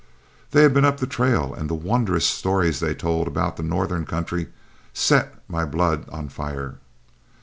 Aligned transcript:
They 0.49 0.63
had 0.63 0.73
been 0.73 0.83
up 0.83 0.99
the 0.99 1.05
trail, 1.05 1.53
and 1.53 1.69
the 1.69 1.75
wondrous 1.75 2.25
stories 2.25 2.79
they 2.79 2.95
told 2.95 3.27
about 3.27 3.55
the 3.55 3.61
northern 3.61 4.03
country 4.07 4.47
set 4.95 5.35
my 5.47 5.63
blood 5.63 6.09
on 6.09 6.27
fire. 6.27 6.77